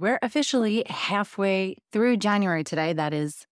[0.00, 2.92] We're officially halfway through January today.
[2.92, 3.48] That is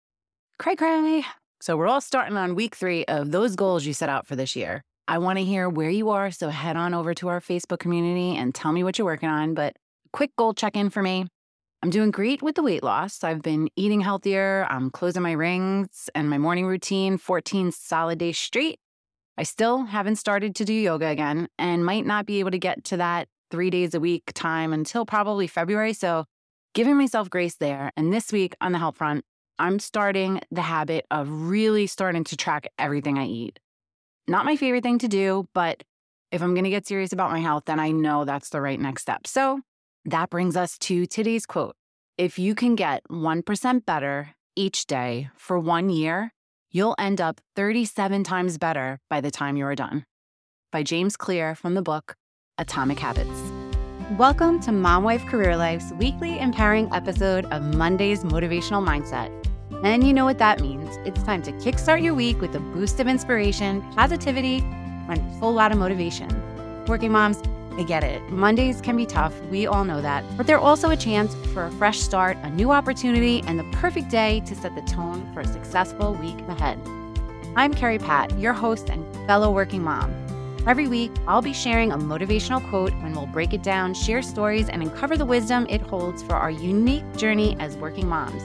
[0.59, 1.25] cray cray.
[1.63, 4.55] So we're all starting on week three of those goals you set out for this
[4.55, 4.83] year.
[5.09, 6.31] I want to hear where you are.
[6.31, 9.55] So head on over to our Facebook community and tell me what you're working on.
[9.55, 9.77] But
[10.13, 11.27] quick goal check in for me.
[11.83, 13.25] I'm doing great with the weight loss.
[13.25, 14.67] I've been eating healthier.
[14.69, 18.81] I'm closing my rings and my morning routine 14 solid days straight.
[19.39, 22.85] I still haven't started to do yoga again and might not be able to get
[22.85, 25.95] to that three days a week time until probably February.
[25.95, 26.27] So
[26.75, 27.91] giving myself grace there.
[27.97, 29.25] And this week on the health front,
[29.59, 33.61] I'm starting the habit of really starting to track everything I eat.
[34.27, 35.85] Not my favorite thing to do, but
[36.33, 38.81] if I'm going to get serious about my health, then I know that's the right
[38.81, 39.27] next step.
[39.27, 39.61] So
[40.07, 41.77] that brings us to today's quote
[42.19, 46.33] If you can get 1% better each day for one year,
[46.73, 50.05] you'll end up 37 times better by the time you are done.
[50.73, 52.17] By James Clear from the book
[52.59, 53.54] Atomic Habits.
[54.19, 59.29] Welcome to Mom Wife Career Life's weekly empowering episode of Monday's Motivational Mindset.
[59.85, 60.97] And you know what that means.
[61.05, 64.59] It's time to kickstart your week with a boost of inspiration, positivity,
[65.09, 66.29] and a whole lot of motivation.
[66.87, 67.43] Working moms,
[67.73, 68.23] I get it.
[68.31, 69.35] Mondays can be tough.
[69.51, 70.23] We all know that.
[70.37, 74.11] But they're also a chance for a fresh start, a new opportunity, and the perfect
[74.11, 76.79] day to set the tone for a successful week ahead.
[77.57, 80.24] I'm Kerri Pat, your host and fellow working mom.
[80.67, 84.71] Every week, I'll be sharing a motivational quote and we'll break it down, share stories,
[84.71, 88.43] and uncover the wisdom it holds for our unique journey as working moms.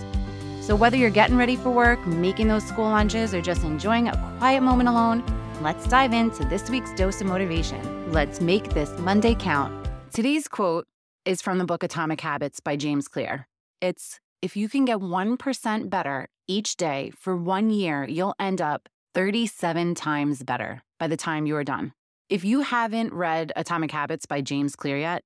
[0.60, 4.36] So, whether you're getting ready for work, making those school lunches, or just enjoying a
[4.38, 5.24] quiet moment alone,
[5.62, 8.12] let's dive into this week's dose of motivation.
[8.12, 9.74] Let's make this Monday count.
[10.12, 10.88] Today's quote
[11.24, 13.48] is from the book Atomic Habits by James Clear.
[13.80, 18.90] It's If you can get 1% better each day for one year, you'll end up
[19.16, 21.94] 37 times better by the time you are done.
[22.30, 25.24] If you haven't read Atomic Habits by James Clear yet,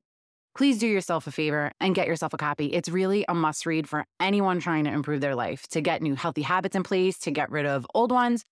[0.55, 2.67] please do yourself a favor and get yourself a copy.
[2.67, 6.15] It's really a must read for anyone trying to improve their life, to get new
[6.15, 8.45] healthy habits in place, to get rid of old ones,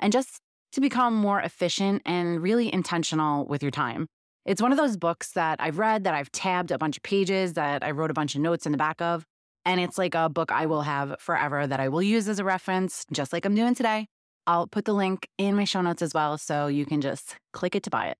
[0.00, 0.40] and just
[0.72, 4.08] to become more efficient and really intentional with your time.
[4.44, 7.52] It's one of those books that I've read, that I've tabbed a bunch of pages,
[7.52, 9.24] that I wrote a bunch of notes in the back of.
[9.64, 12.44] And it's like a book I will have forever that I will use as a
[12.44, 14.08] reference, just like I'm doing today.
[14.46, 17.74] I'll put the link in my show notes as well so you can just click
[17.74, 18.16] it to buy it.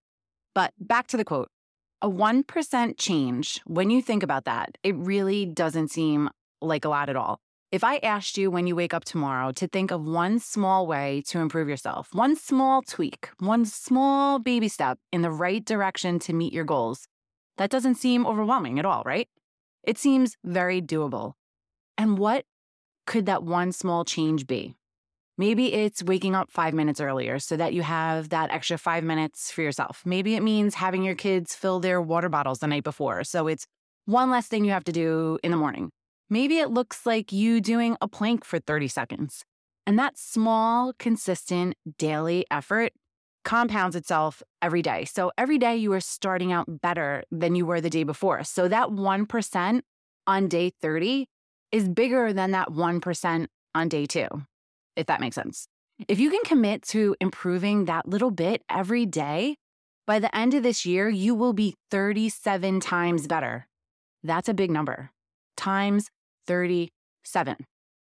[0.55, 1.49] But back to the quote
[2.01, 7.09] a 1% change, when you think about that, it really doesn't seem like a lot
[7.09, 7.39] at all.
[7.71, 11.23] If I asked you when you wake up tomorrow to think of one small way
[11.29, 16.33] to improve yourself, one small tweak, one small baby step in the right direction to
[16.33, 17.07] meet your goals,
[17.57, 19.29] that doesn't seem overwhelming at all, right?
[19.85, 21.33] It seems very doable.
[21.97, 22.45] And what
[23.07, 24.75] could that one small change be?
[25.39, 29.51] Maybe it's waking up five minutes earlier so that you have that extra five minutes
[29.51, 30.03] for yourself.
[30.05, 33.25] Maybe it means having your kids fill their water bottles the night before.
[33.25, 33.67] So it's
[34.05, 35.91] one less thing you have to do in the morning.
[36.29, 39.45] Maybe it looks like you doing a plank for 30 seconds.
[39.87, 42.93] And that small, consistent daily effort
[43.45, 45.05] compounds itself every day.
[45.05, 48.45] So every day you are starting out better than you were the day before.
[48.45, 49.81] So that 1%
[50.27, 51.27] on day 30
[51.73, 54.29] is bigger than that 1% on day two
[54.97, 55.69] if that makes sense.
[56.09, 59.57] If you can commit to improving that little bit every day,
[60.07, 63.69] by the end of this year, you will be 37 times better.
[64.25, 65.11] That's a big number.
[65.57, 66.11] Times
[66.47, 67.57] 37.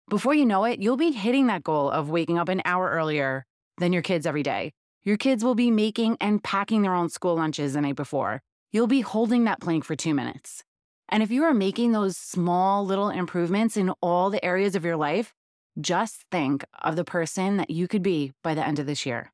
[0.10, 3.46] Before you know it, you'll be hitting that goal of waking up an hour earlier
[3.78, 4.72] than your kids every day.
[5.04, 8.42] Your kids will be making and packing their own school lunches the night before.
[8.72, 10.64] You'll be holding that plank for two minutes.
[11.10, 14.98] And if you are making those small little improvements in all the areas of your
[14.98, 15.34] life,
[15.80, 19.32] just think of the person that you could be by the end of this year.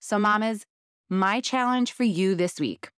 [0.00, 0.64] So, mamas,
[1.08, 2.90] my challenge for you this week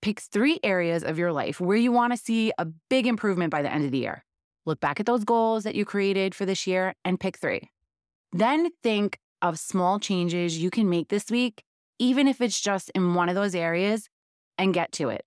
[0.00, 3.62] pick three areas of your life where you want to see a big improvement by
[3.62, 4.24] the end of the year.
[4.66, 7.70] Look back at those goals that you created for this year and pick three.
[8.32, 11.62] Then think of small changes you can make this week,
[12.00, 14.08] even if it's just in one of those areas,
[14.58, 15.24] and get to it.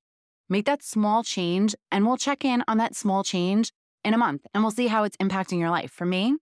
[0.49, 3.71] Make that small change, and we'll check in on that small change
[4.05, 5.91] in a month and we'll see how it's impacting your life.
[5.91, 6.35] For me,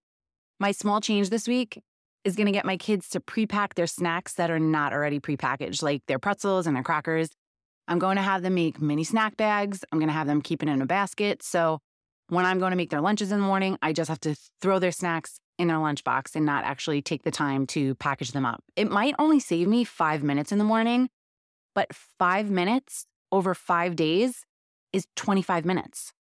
[0.63, 1.81] my small change this week
[2.23, 5.83] is going to get my kids to pre-pack their snacks that are not already pre-packaged,
[5.83, 7.31] like their pretzels and their crackers.
[7.89, 9.83] I'm going to have them make mini snack bags.
[9.91, 11.43] I'm going to have them keep it in a basket.
[11.43, 11.79] So
[12.29, 14.79] when I'm going to make their lunches in the morning, I just have to throw
[14.79, 18.63] their snacks in their lunchbox and not actually take the time to package them up.
[18.77, 21.09] It might only save me five minutes in the morning,
[21.75, 24.45] but five minutes over five days
[24.93, 26.13] is 25 minutes.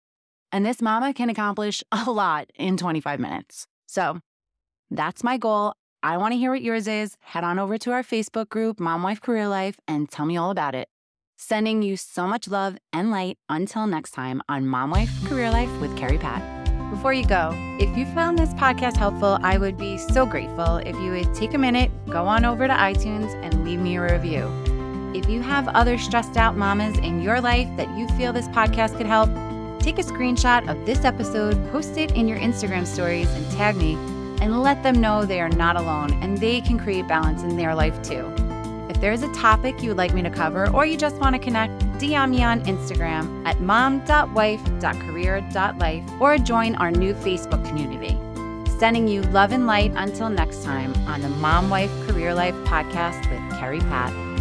[0.51, 3.69] And this mama can accomplish a lot in 25 minutes.
[3.87, 4.19] So
[4.97, 5.75] that's my goal.
[6.03, 7.17] I want to hear what yours is.
[7.21, 10.51] Head on over to our Facebook group, Mom Wife Career Life, and tell me all
[10.51, 10.89] about it.
[11.37, 15.71] Sending you so much love and light until next time on Mom Wife Career Life
[15.81, 16.43] with Kerri Pat.
[16.91, 20.95] Before you go, if you found this podcast helpful, I would be so grateful if
[20.97, 24.51] you would take a minute, go on over to iTunes, and leave me a review.
[25.15, 28.99] If you have other stressed out mamas in your life that you feel this podcast
[28.99, 29.31] could help,
[29.81, 33.95] take a screenshot of this episode, post it in your Instagram stories, and tag me,
[34.43, 37.77] and let them know they are not alone and they can create balance in their
[37.77, 38.27] life too.
[38.91, 41.39] If there's a topic you would like me to cover or you just want to
[41.39, 48.19] connect, DM me on Instagram at mom.wife.career.life or join our new Facebook community.
[48.81, 53.21] Sending you love and light until next time on the Mom Wife Career Life podcast
[53.31, 54.32] with Kerri Pat.